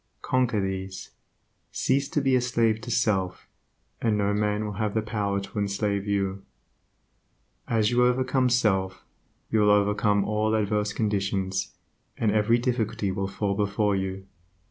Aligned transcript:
Conquer 0.23 0.59
these; 0.59 1.11
cease 1.71 2.09
to 2.09 2.21
be 2.21 2.35
a 2.35 2.41
slave 2.41 2.81
to 2.81 2.89
self, 2.89 3.47
and 4.01 4.17
no 4.17 4.33
man 4.33 4.65
will 4.65 4.73
have 4.81 4.95
the 4.95 5.01
power 5.03 5.39
to 5.39 5.59
enslave 5.59 6.07
you. 6.07 6.41
As 7.67 7.91
you 7.91 8.03
overcome 8.07 8.49
self, 8.49 9.05
you 9.51 9.59
will 9.59 9.69
overcome 9.69 10.25
all 10.25 10.55
adverse 10.55 10.91
conditions, 10.91 11.75
and 12.17 12.31
every 12.31 12.57
difficulty 12.57 13.11
will 13.11 13.27
fall 13.27 13.53
before 13.53 13.95
you. 13.95 14.25